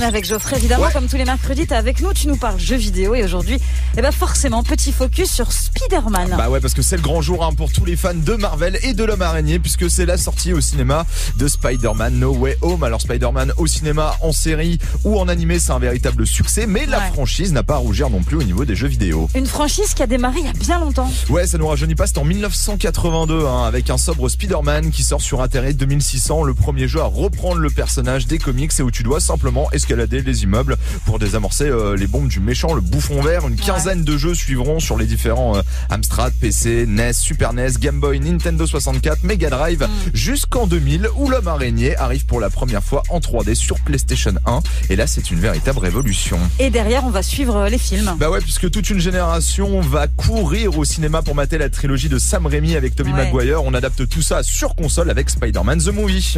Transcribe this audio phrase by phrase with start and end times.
[0.00, 2.58] on est avec Geoffrey, évidemment, comme tous les mercredis, t'es avec nous, tu nous parles
[2.58, 3.58] jeux vidéo et aujourd'hui,
[3.98, 6.34] eh ben forcément, petit focus sur Spider-Man.
[6.38, 8.78] Bah ouais, parce que c'est le grand jour hein, pour tous les fans de Marvel
[8.82, 11.04] et de l'homme araignée, puisque c'est la sortie au cinéma
[11.36, 12.82] de Spider-Man No Way Home.
[12.82, 17.00] Alors Spider-Man au cinéma, en série ou en animé, c'est un véritable succès, mais la
[17.00, 19.28] franchise n'a pas à rougir non plus au niveau des jeux vidéo.
[19.34, 21.10] Une franchise qui a démarré il y a bien longtemps.
[21.28, 25.20] Ouais, ça nous rajeunit pas, c'est en 1982, hein, avec un sobre Spider-Man qui sort
[25.20, 29.02] sur Internet 2600, le premier jeu à reprendre le personnage des comics et où tu
[29.02, 33.48] dois simplement escalader les immeubles pour désamorcer euh, les bombes du méchant, le bouffon vert.
[33.48, 37.98] Une quinzaine de jeux suivront sur les différents euh, Amstrad, PC, NES, Super NES, Game
[37.98, 40.10] Boy, Nintendo 64, Mega Drive, mm.
[40.14, 44.60] jusqu'en 2000 où l'homme araignée arrive pour la première fois en 3D sur PlayStation 1.
[44.90, 46.38] Et là, c'est une véritable révolution.
[46.60, 48.14] Et derrière, on va suivre euh, les films.
[48.18, 52.18] Bah ouais, puisque toute une génération va courir au cinéma pour mater la trilogie de
[52.18, 53.64] Sam Raimi avec Tobey Maguire.
[53.64, 56.36] On adapte tout ça sur console avec Spider-Man The Movie.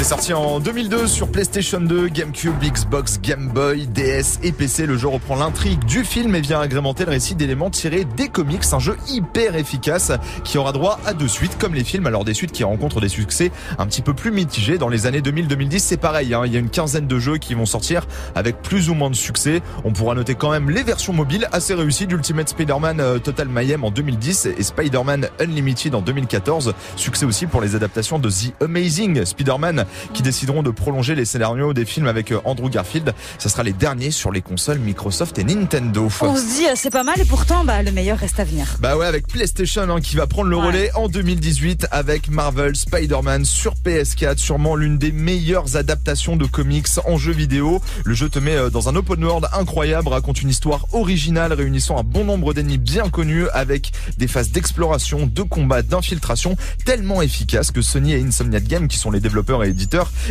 [0.00, 4.86] C'est sorti en 2002 sur PlayStation 2, GameCube, Xbox, Game Boy, DS et PC.
[4.86, 8.62] Le jeu reprend l'intrigue du film et vient agrémenter le récit d'éléments tirés des comics.
[8.72, 10.10] Un jeu hyper efficace
[10.42, 12.06] qui aura droit à deux suites comme les films.
[12.06, 14.78] Alors des suites qui rencontrent des succès un petit peu plus mitigés.
[14.78, 16.32] Dans les années 2000-2010, c'est pareil.
[16.32, 16.44] Hein.
[16.46, 19.14] Il y a une quinzaine de jeux qui vont sortir avec plus ou moins de
[19.14, 19.60] succès.
[19.84, 23.84] On pourra noter quand même les versions mobiles assez réussies d'Ultimate Spider-Man euh, Total Mayhem
[23.84, 26.72] en 2010 et Spider-Man Unlimited en 2014.
[26.96, 31.72] Succès aussi pour les adaptations de The Amazing Spider-Man qui décideront de prolonger les scénarios
[31.72, 33.14] des films avec euh, Andrew Garfield.
[33.38, 36.08] Ça sera les derniers sur les consoles Microsoft et Nintendo.
[36.20, 38.76] On se dit, euh, c'est pas mal et pourtant, bah, le meilleur reste à venir.
[38.80, 43.44] Bah ouais, avec PlayStation hein, qui va prendre le relais en 2018 avec Marvel Spider-Man
[43.44, 47.80] sur PS4, sûrement l'une des meilleures adaptations de comics en jeu vidéo.
[48.04, 51.98] Le jeu te met euh, dans un open world incroyable, raconte une histoire originale réunissant
[51.98, 57.70] un bon nombre d'ennemis bien connus avec des phases d'exploration, de combat, d'infiltration tellement efficaces
[57.70, 59.72] que Sony et Insomniac Games, qui sont les développeurs et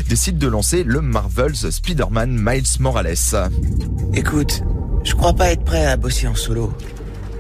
[0.08, 3.16] décident de lancer le Marvel's Spider-Man Miles Morales.
[4.14, 4.61] Écoute,
[5.03, 6.73] je crois pas être prêt à bosser en solo.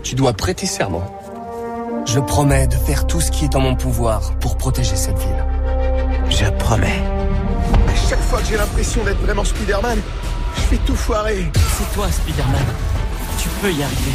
[0.03, 1.03] Tu dois prêter serment.
[2.05, 5.45] Je promets de faire tout ce qui est en mon pouvoir pour protéger cette ville.
[6.29, 7.01] Je promets.
[7.87, 9.99] À chaque fois que j'ai l'impression d'être vraiment Spider-Man,
[10.55, 11.51] je fais tout foirer.
[11.77, 12.65] C'est toi, Spider-Man.
[13.37, 14.13] Tu peux y arriver.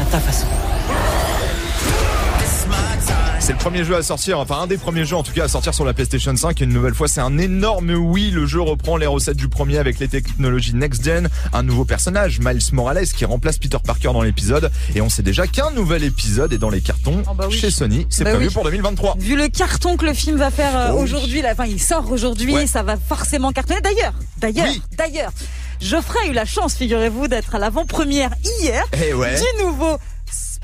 [0.00, 0.46] À ta façon.
[3.44, 5.48] C'est le premier jeu à sortir, enfin un des premiers jeux en tout cas à
[5.48, 8.62] sortir sur la PlayStation 5 et une nouvelle fois c'est un énorme oui, le jeu
[8.62, 13.26] reprend les recettes du premier avec les technologies next-gen, un nouveau personnage, Miles Morales qui
[13.26, 14.72] remplace Peter Parker dans l'épisode.
[14.94, 18.06] Et on sait déjà qu'un nouvel épisode est dans les cartons oh bah chez Sony,
[18.08, 19.16] c'est bah prévu pour 2023.
[19.18, 22.66] Vu le carton que le film va faire euh, oh aujourd'hui, enfin il sort aujourd'hui,
[22.66, 23.82] ça va forcément cartonner.
[23.82, 25.32] D'ailleurs, d'ailleurs, d'ailleurs,
[25.82, 28.30] Geoffrey a eu la chance, figurez-vous, d'être à l'avant-première
[28.62, 29.98] hier eh du nouveau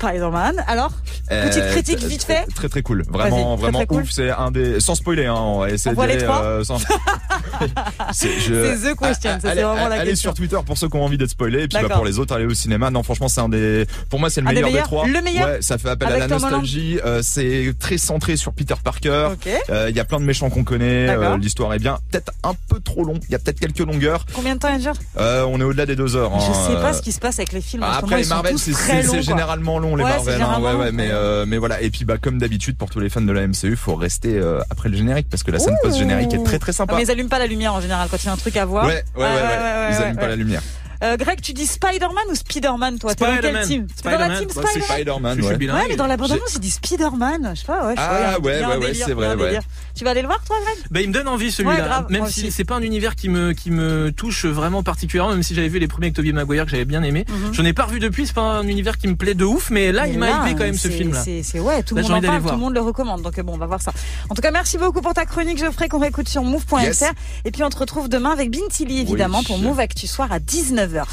[0.01, 0.63] Spider-Man.
[0.67, 0.91] Alors,
[1.29, 2.45] petite euh, critique vite fait.
[2.55, 4.09] Très très cool, vraiment vraiment ouf.
[4.09, 5.61] C'est un des sans spoiler, hein, on.
[5.61, 6.43] On les trois.
[6.43, 6.63] Euh,
[8.11, 9.37] c'est the question.
[9.39, 11.77] C'est vraiment la allez sur Twitter pour ceux qui ont envie d'être spoilés, et puis
[11.81, 12.89] bah, pour les autres, allez au cinéma.
[12.89, 13.85] Non, franchement, c'est un des.
[14.09, 15.05] Pour moi, c'est le meilleur des, trois.
[15.05, 15.47] Le meilleur?
[15.47, 16.99] Ouais, ça fait appel à la nostalgie.
[17.05, 19.29] Euh, c'est très centré sur Peter Parker.
[19.69, 21.15] Il y a plein de méchants qu'on connaît.
[21.37, 21.99] L'histoire est bien.
[22.11, 23.19] Peut-être un peu trop long.
[23.29, 24.25] Il y a peut-être quelques longueurs.
[24.33, 26.31] Combien de temps dure On est au-delà des deux heures.
[26.39, 27.83] Je hein, sais pas ce qui se passe avec les films.
[27.83, 30.41] Après les Marvel, c'est généralement long les Marvel.
[30.41, 31.81] Hein, ouais, ouais, mais euh, mais voilà.
[31.81, 34.61] Et puis bah comme d'habitude pour tous les fans de la MCU, faut rester euh,
[34.69, 36.93] après le générique parce que la scène post générique est très très sympa.
[36.93, 38.57] Ah, mais ils allument pas la lumière en général quand il y a un truc
[38.57, 38.85] à voir.
[38.85, 39.25] Ouais, ouais, ouais.
[39.25, 40.61] ouais, ils allument pas la lumière.
[41.03, 43.15] Euh, Greg, tu dis Spider-Man ou Spider-Man, toi?
[43.15, 43.87] T'es dans quel team?
[44.03, 45.57] Dans la team Spider-Man C'est Spider-Man, ouais.
[45.57, 47.53] Ouais, mais dans la bande-annonce, il dit Spider-Man.
[47.55, 47.95] Je sais pas, ouais.
[47.97, 49.59] ah, ouais, ouais, ouais, c'est vrai, ouais.
[50.01, 52.07] Tu vas aller le voir, toi, Greg Bah, il me donne envie, celui-là.
[52.09, 55.53] même si c'est pas un univers qui me, qui me touche vraiment particulièrement, même si
[55.53, 57.23] j'avais vu les premiers avec Tobey Maguire que j'avais bien aimé.
[57.29, 57.53] Mhm.
[57.53, 59.91] Je n'ai pas revu depuis, c'est pas un univers qui me plaît de ouf, mais
[59.91, 61.23] là, il m'a hypé quand même ce film-là.
[61.23, 63.21] C'est, ouais, tout le monde en parle, tout le monde le recommande.
[63.21, 63.91] Donc, bon, on va voir ça.
[64.27, 67.13] En tout cas, merci beaucoup pour ta chronique, Geoffrey, qu'on réécoute sur move.fr.
[67.45, 71.03] Et puis, on te retrouve demain avec Bintili, évidemment, pour Move Actu Soir à 19h.